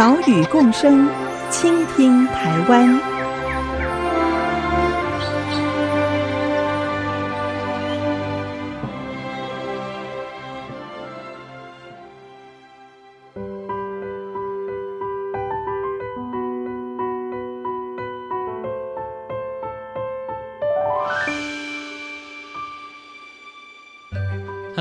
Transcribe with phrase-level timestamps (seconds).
[0.00, 1.06] 岛屿共生，
[1.50, 3.09] 倾听台湾。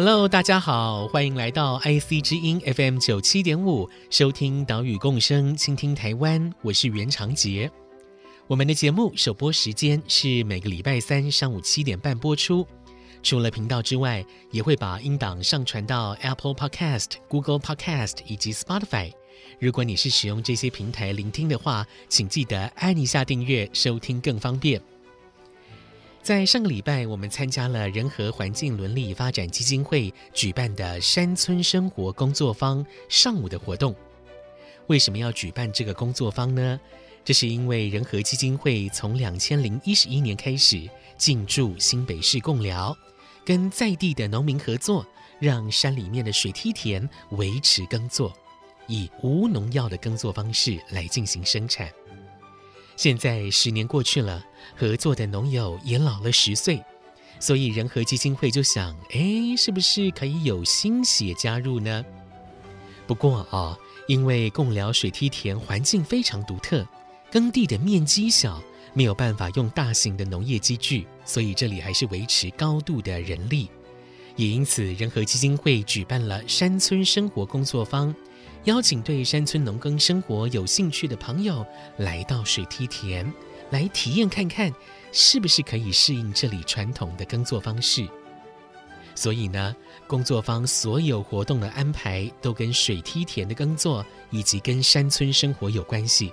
[0.02, 6.54] Hello，大家好，欢迎来到 IC 之音 FM 九七点五，收听岛屿共生，倾听台湾。
[6.62, 7.70] 我是袁长杰。
[8.48, 12.66] 我们的节目首播时间是每个礼拜三上午七点半播出。
[13.22, 19.12] 除了频道之外，也会把音档上传到 Apple Podcast、Google Podcast 以及 Spotify。
[19.60, 24.82] 如果你是使用这些平台聆听的话，请记得按一下订阅，收听更方便。
[26.22, 33.96] 在上个礼拜，我们参加了人和环境伦理发展基金会举办的山村生活工作坊上午的活动。
[34.88, 36.80] 为什么要举办这个工作坊呢？
[37.26, 42.96] 这是因为人和基金会从两千零一十一年开始进驻新北市贡寮，
[43.46, 45.06] 跟在地的农民合作，
[45.40, 48.34] 让山里面的水梯田维持耕作，
[48.88, 51.90] 以无农药的耕作方式来进行生产。
[52.96, 54.44] 现在十年过去了，
[54.76, 56.84] 合作的农友也老了十岁，
[57.40, 62.06] 所以仁和基金会就想，哎，是不是可以有新血加入呢？
[63.08, 66.88] 不过啊、因为贡寮水梯田环境非常独特，
[67.32, 68.62] 耕地的面积小，
[68.94, 73.70] 没有办法用大型的农业机具，所以这里还是维持高度的人力。
[74.36, 78.16] 也因此，仁和基金会举办了山村生活工作坊。
[78.66, 81.66] 邀请对山村农耕生活有兴趣的朋友
[81.98, 83.26] 来到水梯田，
[83.72, 84.74] 来体验看看，
[85.12, 88.08] 是不是可以适应这里传统的耕作方式。
[89.16, 89.76] 所以呢，
[90.08, 96.32] 工作坊所有活动的安排都跟水梯田的耕作以及跟山村生活有关系。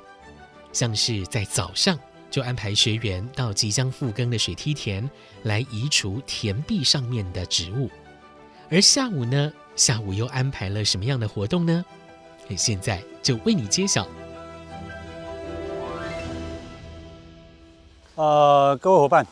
[0.73, 1.99] 像是在早上
[2.31, 5.09] 就安排学员到即将复耕的水梯田
[5.43, 7.91] 来移除田壁上面的植物，
[8.71, 11.85] 而下午呢，下午又安排了什么样的活动呢？
[12.57, 14.07] 现在就为你揭晓。
[18.17, 19.27] 呃，各位伙伴，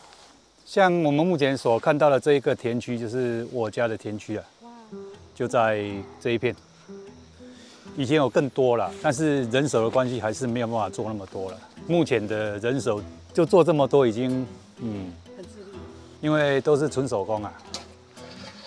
[0.66, 4.44] 像我们目前所看到的这一个田区，就是我家的田区啊，
[5.34, 5.82] 就在
[6.20, 6.54] 这一片。
[7.96, 11.58] 以前有更多了，但是人手的关系，还是没有办法做那么多了。
[11.86, 13.02] 目前的人手
[13.32, 14.46] 就做这么多，已经
[14.80, 15.10] 嗯，
[16.20, 17.50] 因为都是纯手工啊。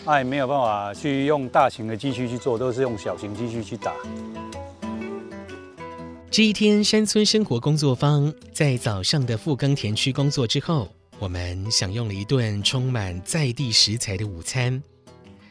[0.04, 3.94] 那也没有办法去用大型的机器去做，都是用小型机器去打。
[6.30, 14.84] 这一天山村生活工作坊在早上的复耕田区工作之后，我们享用了一顿充满在地食材的午餐，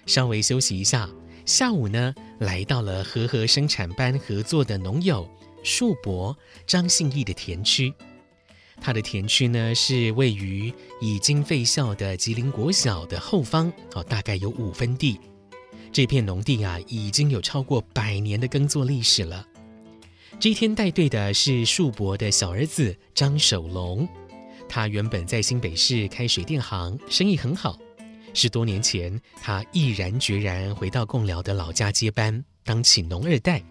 [0.05, 1.09] 稍微休息一下。
[1.47, 5.29] 下午呢，来到了和合生产班合作的农友
[5.65, 6.37] 树伯
[6.67, 7.93] 张信义的田区。
[8.81, 15.19] 它的田区呢，是位于已经废校的吉林国小的后方哦，大概有五分地。
[15.91, 19.45] 这片农地啊，已经有超过百年的耕作历史了。
[20.39, 24.07] 这一天带队的是树伯的小儿子张守龙，
[24.69, 27.79] 他原本在新北市开水电行，生意很好。
[28.35, 33.63] 十多年前，他毅然决然回到贡寮的老家接班，当起农二代。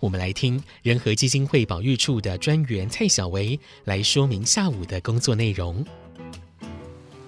[0.00, 5.84] 我们来听仁和基金会保育处的专员蔡小维来说明下午的工作内容。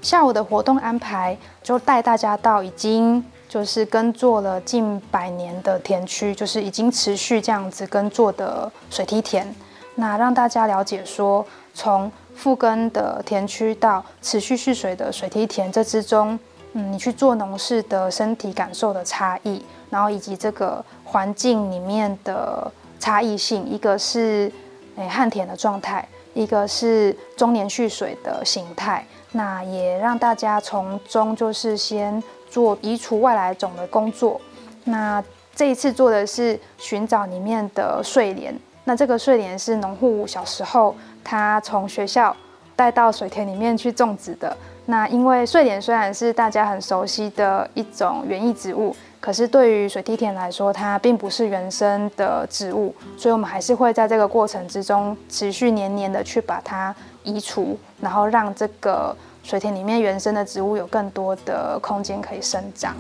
[0.03, 9.53] 下午的活动安排就带大家到已经就是耕作了近百年的田区，就是已经持续这样子耕作的水梯田。
[9.97, 11.45] 那让大家了解说，
[11.75, 16.39] 从复耕的田区到持续蓄水的水梯田，这之中，
[16.75, 19.61] 嗯，你去做农事的身体感受的差异，
[19.91, 20.83] 然后以及这个。
[21.13, 22.71] 环境里面的
[23.01, 24.49] 差异性，一个是
[24.95, 29.05] 诶旱田的状态，一个是终年蓄水的形态。
[29.33, 34.39] 那也让大家从中就是先做移除外来种的工作。
[34.85, 35.23] 那
[35.55, 38.55] 这一次做的是寻找里面的睡莲。
[38.85, 42.37] 那这个睡莲是农户小时候他从学校
[42.75, 44.57] 带到水田里面去种植的。
[44.87, 48.95] 那因为睡莲虽然是大家很熟悉的一种园艺植物。
[49.21, 62.97] 可是对于水梯田来说，它并不是原生的植物，所以我们还是会在这个过程之中持续年年的去把它移除，然后让这个水田里面原生的植物有更多的空间可以生长。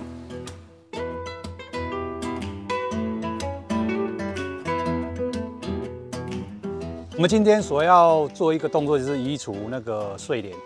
[7.14, 10.56] 我们今天所要做一个动作，就是移除那个睡莲。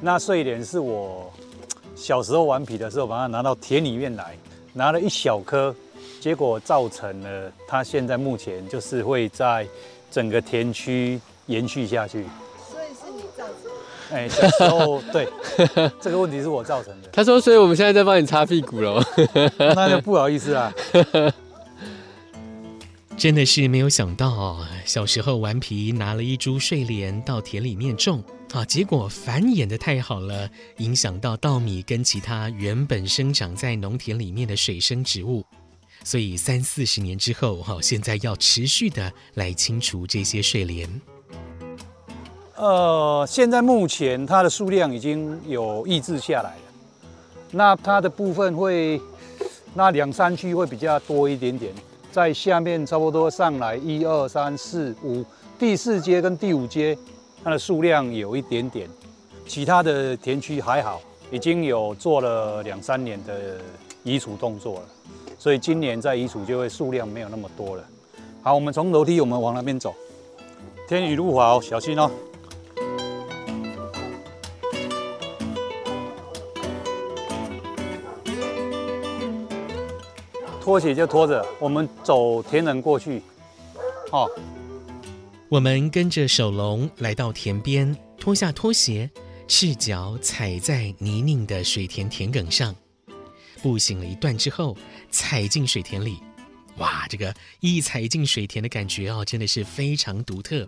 [0.00, 1.30] 那睡莲是我
[1.94, 4.34] 小时候顽皮的时候，把它拿到田里面来，
[4.72, 5.74] 拿了一小颗，
[6.18, 9.66] 结果造成了它现在目前就是会在
[10.10, 12.24] 整个田区延续下去。
[14.12, 15.28] 哎，小时候对，
[16.00, 17.08] 这个问题是我造成的。
[17.12, 19.02] 他说，所以我们现在在帮你擦屁股了。
[19.58, 20.72] 那就不好意思啊。
[23.16, 30.48] 真的是没有想到，小时候顽皮拿了一株睡莲到田里面种啊，结果繁衍的太好了，
[30.78, 35.44] 影响到稻米跟其他原本生长在农田里面的水生植物，
[36.02, 40.88] 所以三四十年之后，哈，现在要持续的来清除这些睡莲。
[42.60, 46.62] 呃，现在目前它的数量已经有抑制下来了，
[47.52, 49.00] 那它的部分会，
[49.72, 51.72] 那两三区会比较多一点点。
[52.12, 55.24] 在下面差不多上来一二三四五，
[55.58, 56.98] 第四阶跟第五阶，
[57.42, 58.86] 它的数量有一点点，
[59.46, 63.56] 其他的田区还好，已经有做了两三年的
[64.04, 64.82] 移除动作了，
[65.38, 67.82] 所以今年在移除就会数量没有那么多了。
[68.42, 69.94] 好，我们从楼梯我们往那边走，
[70.86, 72.10] 天雨路滑哦，小心哦。
[80.70, 83.20] 拖鞋就拖着，我们走田埂过去。
[84.12, 84.30] 哦，
[85.48, 89.10] 我们跟着守龙来到田边，脱下拖鞋，
[89.48, 92.72] 赤脚踩在泥泞的水田田埂上，
[93.60, 94.76] 步行了一段之后，
[95.10, 96.20] 踩进水田里。
[96.76, 100.64] 哇，这个一踩进水田的感觉哦，真的是非常独特。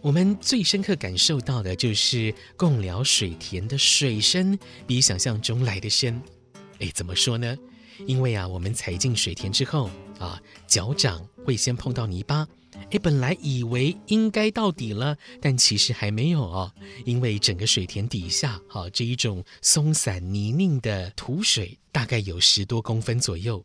[0.00, 6.20] 我们最深刻感受到的就是贡寮水田的水深比想象中来的深。
[6.80, 7.56] 哎，怎么说呢？
[8.06, 12.46] 因为啊，我们踩进水田之后啊，脚掌会先碰到泥巴。
[12.92, 16.72] 哎，本来以为应该到底了，但其实还没有哦。
[17.04, 23.62] 因为整个水田底下，哈、这一种松散泥泞的土水，大概有十多公分左右。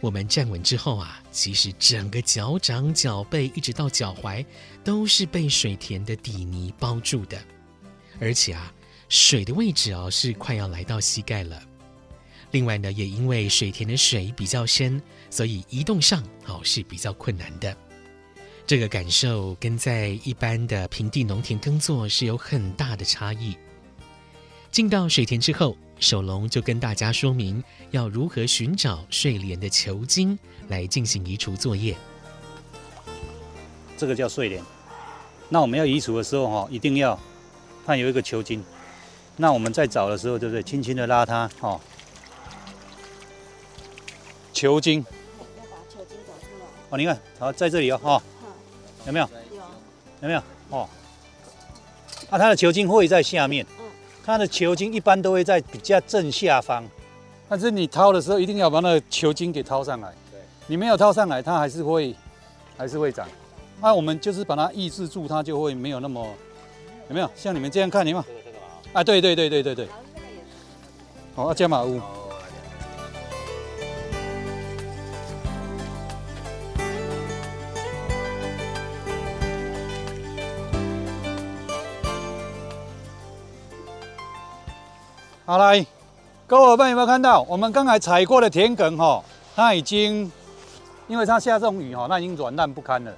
[0.00, 4.44] 我们站稳之后啊，其实整个脚掌、脚背一直到脚踝，
[4.82, 7.40] 都是被水田的底泥包住的。
[8.20, 8.72] 而且啊，
[9.08, 11.62] 水的位置哦，是快要来到膝盖了。
[12.54, 17.76] 另外呢，也因为水田的水比较深，所以移动上哦是比较困难的。
[18.64, 23.56] 这个感受跟在一般的平地农田耕作是有很大的差异。
[24.70, 27.60] 进到水田之后，守龙就跟大家说明
[27.90, 31.96] 要如何寻找睡莲的球茎来进行移除作业。
[33.98, 34.62] 这个叫睡莲。
[35.48, 37.18] 那我们要移除的时候哈，一定要
[37.84, 38.62] 看有一个球茎。
[39.36, 40.62] 那我们在找的时候，对不对？
[40.62, 41.80] 轻轻的拉它哦。
[44.54, 45.04] 球茎，
[45.58, 46.66] 要把球茎找出来。
[46.88, 48.22] 哦，你看，好，在这里哦，哈，
[49.04, 49.28] 有没有？
[49.52, 49.60] 有，
[50.22, 50.40] 有没有？
[50.70, 50.88] 哦，
[52.30, 53.84] 啊，它的球茎会在下面，嗯，
[54.24, 56.84] 它的球茎一般都会在比较正下方，
[57.48, 62.14] 但是你掏的时候一定要把那个球茎给掏上来，对，你没有掏上来，它还是会，
[62.76, 63.28] 还是会长。
[63.82, 66.24] 那我们就是把它抑制住，它就会没有那么，
[67.08, 67.28] 有没有？
[67.34, 68.24] 像你们这样看，你们，
[68.92, 69.88] 啊，对对对对对对，
[71.34, 72.00] 好，加马乌。
[85.46, 85.84] 好来，
[86.46, 87.42] 各位伙伴有没有看到？
[87.42, 89.22] 我们刚才踩过的田埂哈，
[89.54, 90.32] 它已经，
[91.06, 93.12] 因为它下这种雨哈，那已经软烂不堪了。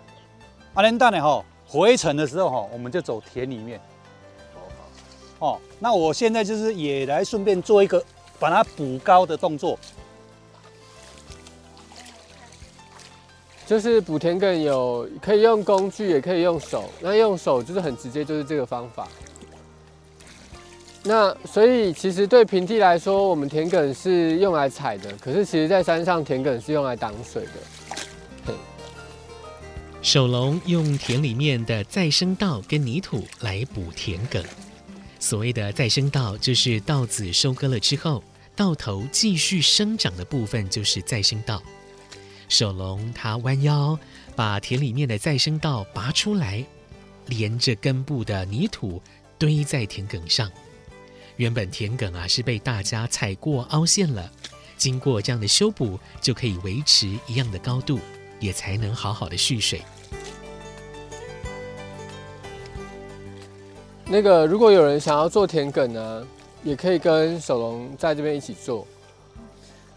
[0.75, 3.80] 阿连蛋呢哈，回程的时候哈，我们就走田里面。
[5.38, 8.02] 哦，那我现在就是也来顺便做一个
[8.40, 9.78] 把它补高的动作。
[13.66, 16.90] 就是补田埂有可以用工具，也可以用手。
[17.00, 19.06] 那用手就是很直接，就是这个方法。
[21.08, 28.52] 那所以其实对平地来说，我们田埂是用来踩的，可是其实在山上田埂是用来挡水的。
[30.02, 34.44] 守龙用田里面的再生稻跟泥土来补田埂。
[35.18, 38.22] 所谓的再生稻，就是稻子收割了之后，
[38.54, 41.62] 稻头继续生长的部分就是再生稻。
[42.48, 43.98] 守龙他弯腰
[44.36, 46.64] 把田里面的再生稻拔出来，
[47.26, 49.00] 连着根部的泥土
[49.38, 50.50] 堆在田埂上。
[51.37, 54.31] 原本田埂啊是被大家踩过凹陷了，
[54.76, 57.99] 经过这样的修补，就可以维持一样的高度，
[58.40, 59.83] 也才能好好的蓄水。
[64.07, 66.26] 那个，如果有人想要做田埂呢，
[66.62, 68.87] 也可以跟守龙在这边一起做。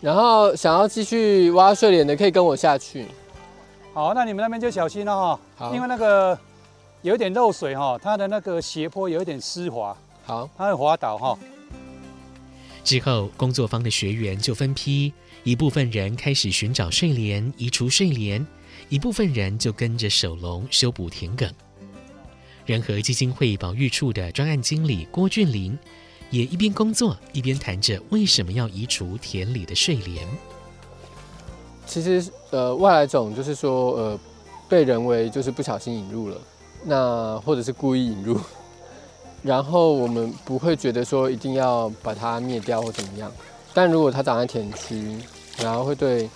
[0.01, 3.05] 然后想要继续挖睡莲的，可以跟我下去。
[3.93, 5.39] 好，那你们那边就小心了哈。
[5.55, 6.37] 好，因为那个
[7.01, 9.95] 有一点漏水哈，它的那个斜坡有一点湿滑。
[10.29, 11.35] 好，它会滑倒哈。
[12.83, 15.11] 之后，工作坊的学员就分批，
[15.43, 18.45] 一部分人开始寻找睡莲，移除睡莲；
[18.89, 21.49] 一部分人就跟着守龙修补田埂。
[22.67, 25.75] 仁和基金会保育处的专案经理郭俊霖，
[26.29, 30.27] 也一边工作一边谈着为什么要移除田里的睡莲。
[31.87, 34.19] 其实，呃，外来种就是说，呃，
[34.69, 36.39] 被人为就是不小心引入了，
[36.85, 38.39] 那或者是故意引入，
[39.43, 43.31] 然后我们不会觉得说一定要把它灭掉或怎么样。
[43.73, 45.17] 但如果它长在田区，
[45.61, 46.29] 然后会对，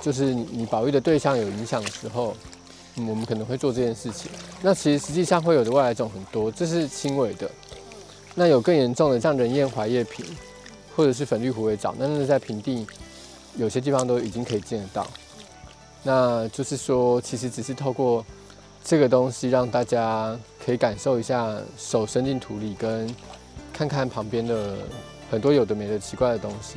[0.00, 2.34] 就是你保育的对象有影响的时候。
[3.06, 4.28] 我们可能会做这件事情。
[4.60, 7.48] 那其实实际上会有的外来种很多，这是轻微的。
[8.34, 10.26] 那有更严重的，像人燕槐叶萍，
[10.96, 12.84] 或者是粉绿虎尾藻，那那在平地
[13.54, 15.06] 有些地方都已经可以见得到。
[16.02, 18.26] 那就是说，其实只是透过
[18.82, 20.36] 这个东西，让大家
[20.68, 23.08] 可以感受一下手伸进土里，跟
[23.72, 24.76] 看看旁边的
[25.30, 26.76] 很多有的没的奇怪的东西。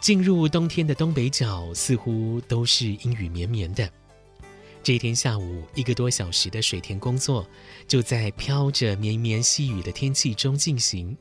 [0.00, 3.90] 进入冬天的东北角，似乎都是阴雨绵绵的。
[4.84, 7.44] 这一天下午，一个多小时的水田工作，
[7.88, 11.16] 就在飘着绵绵细雨的天气中进行。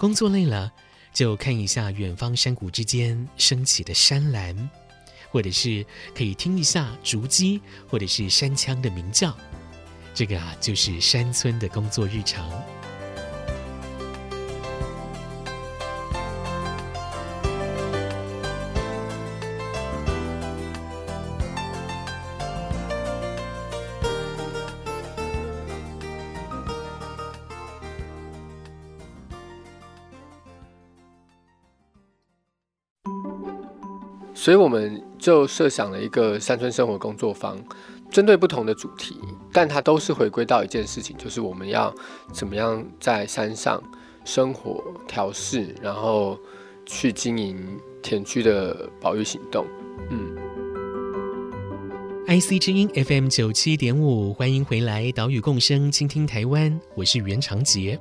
[0.00, 0.72] 工作累了，
[1.14, 4.68] 就看一下远方山谷之间升起的山岚，
[5.30, 9.34] 或者是可以听一下竹鸡或者是山腔的鸣叫。
[10.12, 12.50] 这个啊，就是山村的工作日常。
[34.34, 37.56] 所以我们就设想了一个山村生活工作坊，
[38.10, 39.16] 针对不同的主题，
[39.52, 41.94] 但它都是回归到一件事情，就是我们要
[42.32, 43.82] 怎么样在山上
[44.24, 46.38] 生活、调试，然后
[46.84, 49.64] 去经营田区的保育行动。
[50.10, 50.36] 嗯
[52.26, 57.98] ，IC 之音 FM 九七点五，欢迎回来，岛屿共生，倾听台湾，我是袁长杰。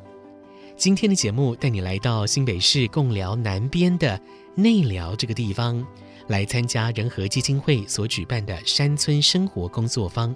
[0.76, 4.20] 今天的节目带你来到新北市贡寮南边的
[4.56, 5.86] 内寮这个地方。
[6.28, 10.36] 来参加仁和基金会所举办的山村生活工作坊，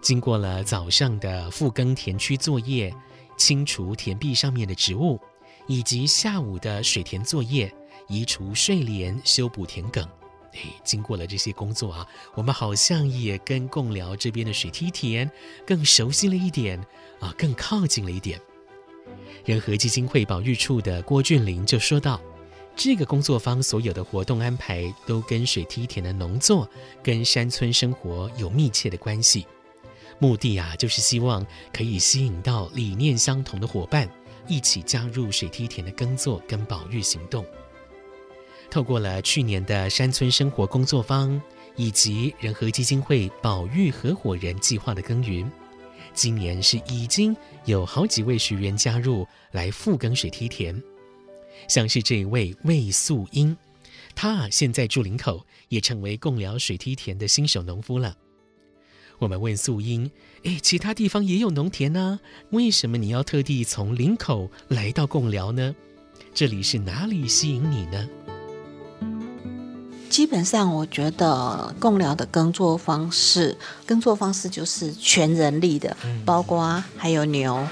[0.00, 2.94] 经过了早上的复耕田区作业，
[3.36, 5.18] 清除田壁上面的植物，
[5.66, 7.72] 以及下午的水田作业，
[8.06, 10.06] 移除睡莲，修补田埂。
[10.52, 15.30] 哎，经过了这些工作啊，我们好像也跟贡寮这边的水梯田
[15.66, 16.78] 更熟悉了一点
[17.20, 18.40] 啊，更靠近了一点。
[19.44, 22.20] 仁和基金会保育处的郭俊霖就说道。
[22.76, 26.68] 这个工作坊所有的活动安排都跟水梯田的农作、
[27.02, 29.46] 跟山村生活有密切的关系。
[30.18, 34.06] 目的啊，就是希望可以吸引到理念相同的伙伴，
[34.46, 37.44] 一起加入水梯田的耕作跟保育行动。
[38.70, 41.40] 透过了去年的山村生活工作坊，
[41.76, 45.50] 以及仁和基金会保育合伙人计划的耕耘，
[46.12, 50.78] 今年是已经有好几位学员加入来复耕水梯田。
[51.68, 53.56] 像是这一位魏素英，
[54.14, 58.16] 她啊现在住林口，也成为贡寮水梯田的新手农夫了。
[59.18, 60.10] 我们问素英
[60.44, 62.20] ：“诶，其他地方也有农田呢，
[62.50, 65.74] 为什么你要特地从林口来到贡寮呢？
[66.34, 68.08] 这里是哪里吸引你呢？”
[70.10, 77.66] 基本上，我觉得贡寮的耕作方式，耕作方式就是全人力的，包括还有牛，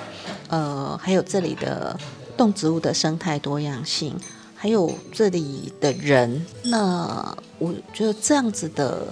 [0.49, 1.99] 呃，还有这里的。
[2.37, 4.15] 动植物的生态多样性，
[4.55, 9.07] 还有这里的人，那我觉得这样子的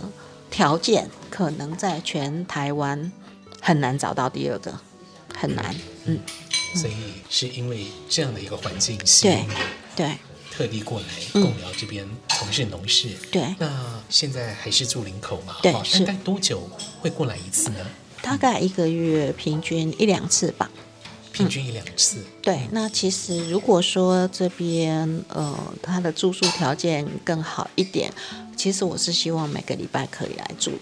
[0.50, 3.12] 条件，可能在全台湾
[3.60, 4.74] 很难找到第二个，
[5.34, 5.74] 很难。
[6.04, 6.18] 嗯，
[6.74, 6.94] 所以
[7.30, 9.44] 是因为这样的一个环境，对
[9.94, 10.16] 对，
[10.50, 13.08] 特地过来贡寮这边从事农事。
[13.30, 15.56] 对，那现在还是住林口嘛？
[15.62, 16.68] 对，大概多久
[17.00, 17.86] 会过来一次呢？
[18.20, 20.70] 大概一个月平均一两次吧。
[21.32, 22.24] 平均一两次，嗯。
[22.42, 28.12] 对，那其实如果说这边呃，他的住宿条件更好一点，
[28.56, 30.72] 其实我是希望每个礼拜可以来住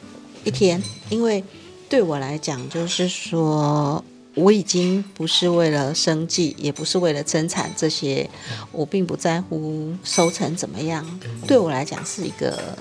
[0.45, 1.43] 一天，因为
[1.89, 4.05] 对我来讲，就是说。
[4.37, 8.31] 我已经不是为了生计，也不是为了生产这些，
[8.71, 11.05] 我并不在乎收成怎么样。
[11.49, 12.79] 对我来讲，是一个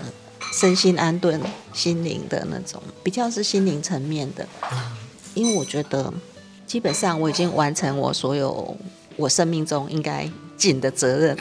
[0.54, 1.42] 身心安顿、
[1.74, 4.48] 心灵的那种，比较是心灵层面的。
[5.34, 6.14] 因为我觉得，
[6.70, 8.78] 基本上我已经完成我所有
[9.16, 11.36] 我生命中应该尽的责任，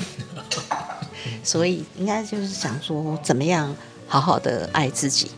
[1.45, 5.31] 所以应该就是想说，怎么样好好的爱自己。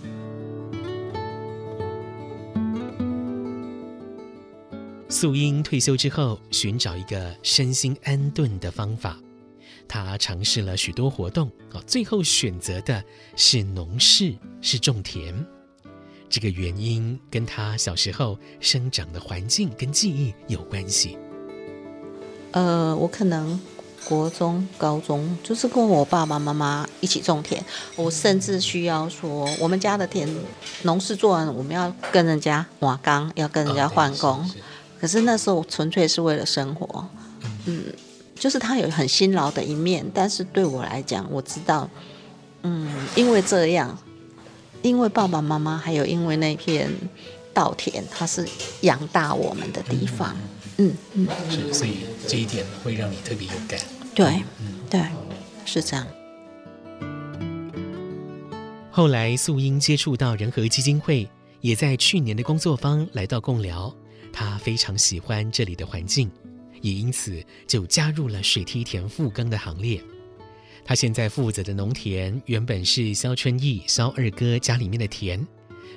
[5.08, 9.18] 素英退休之后，寻找一个身心安顿的方法。
[9.88, 13.02] 她尝试了许多活动，啊，最后选择的
[13.34, 15.34] 是农事，是种田。
[16.30, 21.18] 这个原因跟他小时候生长的环境跟记忆有关系。
[22.52, 23.60] 呃，我可能
[24.04, 27.62] 国中、高中就是跟我爸爸妈妈一起种田。
[27.96, 30.28] 我甚至需要说，我们家的田
[30.82, 34.30] 农事做完，我们要跟人家瓦岗，要跟人家换工。
[34.30, 34.50] 哦
[35.00, 37.08] 可是那时候纯粹是为了生活，
[37.64, 37.84] 嗯，
[38.34, 41.88] 就是他有很辛劳的一面，但是对我来讲，我知道，
[42.64, 43.98] 嗯，因为这样，
[44.82, 46.90] 因为爸爸妈妈还有因为那片
[47.52, 48.48] 稻田，它是
[48.82, 50.34] 养大我们的地方，
[50.78, 53.78] 嗯嗯，是，所以这一点会让你特别有感，
[54.14, 55.02] 对，嗯，对，
[55.64, 56.06] 是这样。
[58.90, 61.28] 后来素英接触到仁和基金会，
[61.60, 63.94] 也在去年的工作坊来到共寮。
[64.32, 66.30] 她非常喜欢这里的环境，
[66.80, 70.02] 也因此就加入了水梯田复耕的行列。
[70.84, 75.46] 他现在负责的农田原本是萧春义萧二哥家里面的田，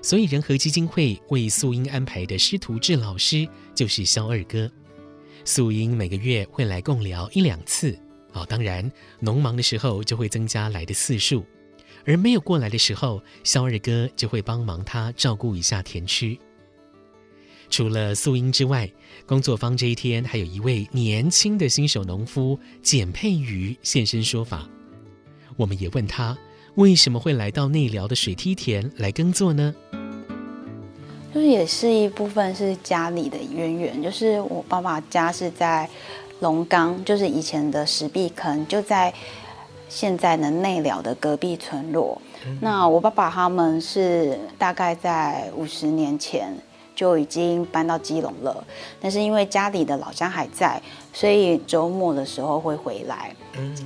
[0.01, 4.69] 所以仁和基金会为素英安排的师徒制老师就是萧二哥。
[5.45, 7.97] 素英每个月会来共聊一两次，
[8.33, 11.43] 哦，当然农忙的时候就会增加来的次数，
[12.05, 16.39] 而没有过来的时候，萧二哥就会帮忙他照顾一下田区。
[17.69, 18.89] 除了素英之外，
[19.25, 24.69] 工作坊这一天还有一位年轻的新手农夫简佩瑜现身说法。
[25.57, 26.37] 我们也问他
[26.75, 29.73] 为什么会来到内寮的水梯田来耕作呢？
[31.33, 35.89] 就是也是一部分是家里的渊源，就是我爸爸家是在
[36.39, 39.13] 龙岗，就是以前的石壁坑，就在
[39.89, 42.21] 现在的内寮的隔壁村落。
[42.45, 42.57] 嗯。
[42.61, 46.55] 那我爸爸他们是大概在五十年前。
[46.95, 48.63] 就已经搬到基隆了，
[49.01, 53.35] 但是因为家里的老家还在，所以周末的时候会回来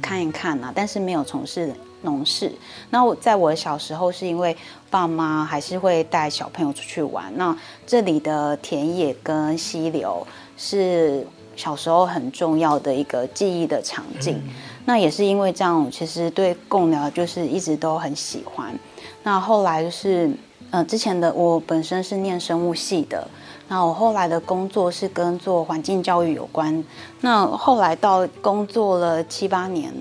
[0.02, 0.72] 看一看啊。
[0.76, 2.52] 但是没有从事农事。
[2.90, 4.56] 那我在我小时候，是因为
[4.90, 7.32] 爸妈还是会带小朋友出去玩。
[7.38, 10.26] 那这里的田野跟溪流
[10.58, 14.42] 是小时候很重要的一个记忆的场景。
[14.86, 18.78] 那也是因为这样，其实对贡寮就是一直都很喜欢。
[19.24, 20.30] 那后来就是。
[20.70, 23.26] 呃，之前的我本身是念生物系的，
[23.70, 26.84] 那我后来的工作是跟做环境教育有关。
[27.22, 29.94] 那后来到工作了七八年，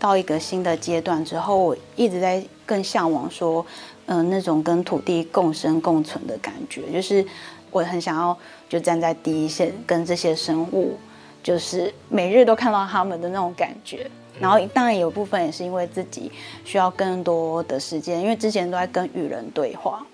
[0.00, 3.64] 到一个新的阶段之后，我一直在更向往说，
[4.06, 7.24] 嗯、那种跟土地共生共存的感觉，就是
[7.70, 8.36] 我很想要
[8.68, 10.98] 就站在第一线，跟这些生物，
[11.40, 14.10] 就是每日都看到他们的那种感觉。
[14.40, 16.32] 然后当然有部分也是因为自己
[16.64, 20.04] 需要更多的时间，因为之前都在跟与人对话。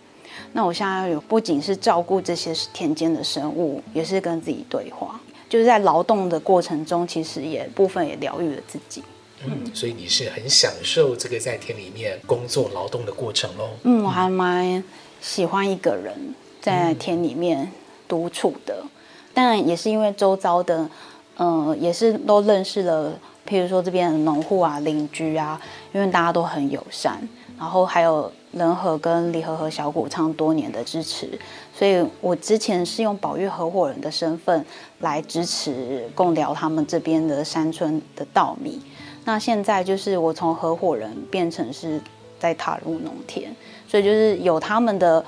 [0.52, 5.20] 那我现在有不仅是照顾这些田间的生物，也是跟自己对话。
[5.48, 9.02] 就是在劳动的过程中，其实也部分也疗愈了自己。
[9.44, 13.68] 嗯，所以你是很享受这个在田里面工作劳动的过程喽？
[13.82, 14.82] 嗯，我还蛮
[15.20, 17.70] 喜欢一个人在田里面
[18.08, 18.82] 独处的。
[19.34, 20.88] 当然也是因为周遭的，
[21.38, 23.12] 嗯、也是都认识了。
[23.46, 25.60] 譬如说这边的农户啊、邻居啊，
[25.92, 27.16] 因为大家都很友善，
[27.56, 31.38] 然后还有仁和跟李和和小谷仓多年的支持，
[31.72, 34.66] 所以我之前是用保育合伙人的身份
[34.98, 38.82] 来支持共聊他们这边的山村的稻米。
[39.24, 42.00] 那现在就是我从合伙人变成是
[42.40, 43.54] 在踏入农田，
[43.86, 45.24] 所以就是有他们的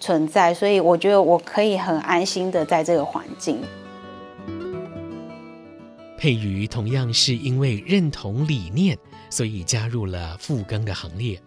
[0.00, 3.60] 存在，所以我觉得我可以很安心的在这个环境。
[6.18, 8.98] 佩瑜同样是因为认同理念，
[9.30, 11.40] 所以加入了复耕的行列。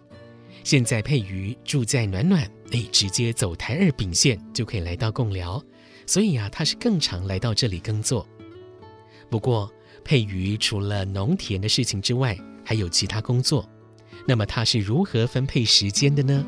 [0.64, 5.62] 现在佩瑜住在暖暖，哎，直接走台二丙线就可以来到贡寮，
[6.06, 8.26] 所以啊，他是更常来到这里耕作。
[9.28, 9.70] 不过，
[10.02, 13.68] 佩瑜除了农田的事情之外，还有其他工作。
[14.26, 16.46] 那么他是如何分配时间的呢？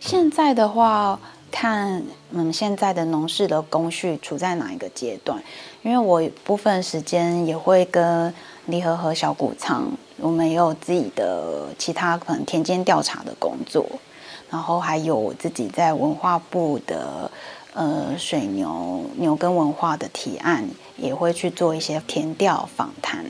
[0.00, 1.20] 现在的话。
[1.50, 5.42] 看，嗯，现在的农事的工序处在哪一个阶段？
[5.82, 8.32] 因为我部分时间也会跟
[8.66, 13.86] 离合和小谷仓，我们也有自己的其他可能田间调查的工作。
[14.50, 17.30] 然后还有我自己在文化部的
[17.74, 23.24] 呃水牛牛耕文化的提案，也会去做一些田调访谈。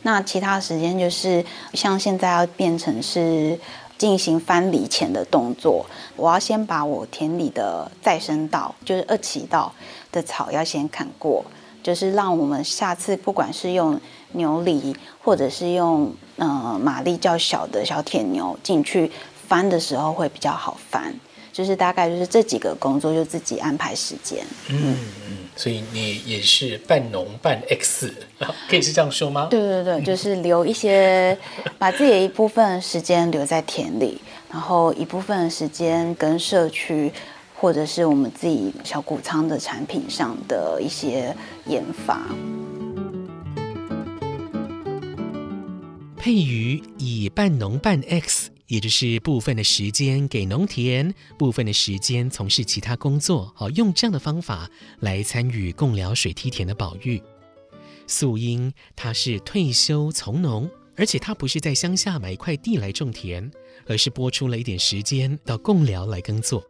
[0.00, 3.58] 那其他时间就是像现在要变成是
[3.98, 9.72] 进行翻犁前的动作，我要先把我田里的再生稻，就是二期稻
[10.10, 11.44] 的草要先砍过，
[11.82, 14.00] 就是让我们下次不管是用
[14.32, 19.10] 牛犁或者是用呃马力较小的小铁牛进去
[19.46, 21.14] 翻的时候会比较好翻。
[21.52, 24.42] 就是大概就是这几个工作就自己安排时间。
[24.70, 24.96] 嗯，
[25.54, 28.12] 所以你也是半农半 X，
[28.68, 29.48] 可以是这样说吗？
[29.50, 31.36] 对对对， 就是留一些，
[31.78, 37.12] 把自己的一部分时间留在田里，然后一部分时间跟社区
[37.54, 41.34] 或者是我们自己小谷仓的产品上的一些
[41.66, 42.20] 研发。
[46.16, 48.51] 佩瑜以半农半 X。
[48.72, 54.66] 也就是部分的时间给农田，部分的时间从事其他工作，好用这样的方法
[55.00, 57.22] 来参与贡寮水梯田的保育。
[58.06, 63.50] 素英他是退休从农，而且他不是在乡下买一块地来种田，
[63.86, 66.64] 而是拨出了一点时间到贡寮来耕作。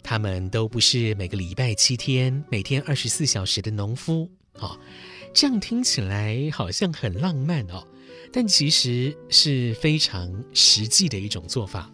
[0.00, 4.78] 他们都不是每个礼拜七天、每天二十四小时的农夫，哦，
[5.34, 7.84] 这样听起来好像很浪漫哦。
[8.32, 11.92] 但其实是非常实际的一种做法，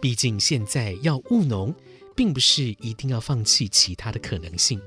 [0.00, 1.74] 毕竟现在要务农，
[2.14, 4.80] 并不是一定要放弃其他的可能性。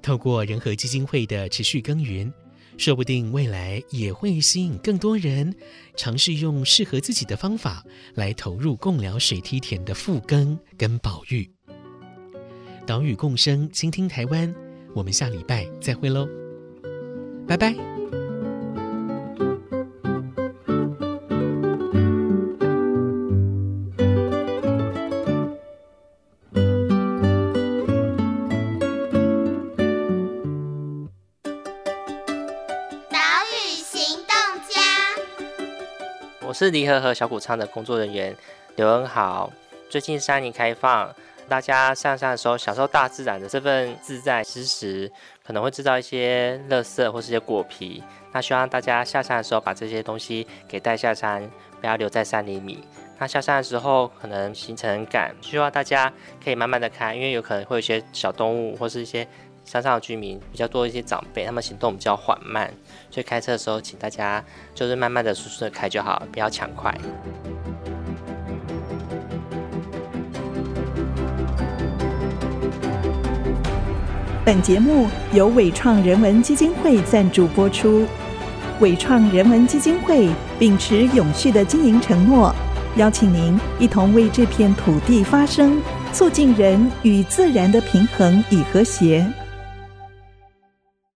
[0.00, 2.32] 透过仁和基金会的持续耕耘，
[2.78, 5.54] 说不定未来也会吸引更多人
[5.96, 7.84] 尝试用适合自己的方法
[8.14, 11.50] 来投入共寮水梯田的复耕跟保育。
[12.86, 14.54] 岛屿共生，倾听台湾，
[14.94, 16.28] 我们下礼拜再会喽，
[17.46, 17.95] 拜拜。
[36.58, 38.34] 是离合和小谷仓的工作人员
[38.76, 39.52] 刘恩豪。
[39.90, 41.14] 最近山林开放，
[41.46, 45.12] 大家上山的时候享受大自然的这份自在之时，
[45.44, 48.02] 可能会制造一些垃圾或是一些果皮。
[48.32, 51.46] 那希望大家下山的时候把这些东西给带下山，
[51.78, 52.78] 不要留在山里面。
[53.18, 56.10] 那下山的时候可能行程很赶，希望大家
[56.42, 59.28] 可以慢慢的开，因为有可能会有一些小动物或是一些。
[59.66, 62.72] 山上的居民比较多，一些长辈，他们行动比较缓慢，
[63.10, 64.42] 所以开车的时候，请大家
[64.76, 66.96] 就是慢慢的、舒适的开就好，不要抢快。
[74.44, 78.06] 本节目由伟创人文基金会赞助播出。
[78.78, 80.28] 伟创人文基金会
[80.60, 82.54] 秉持永续的经营承诺，
[82.94, 89.26] 邀请您一同为这片土地发声，促进人与自然的平衡与和谐。